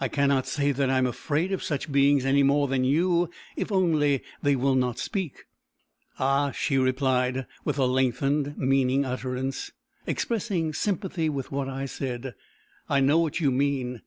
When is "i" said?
0.00-0.08, 0.88-0.96, 11.68-11.84, 12.88-13.00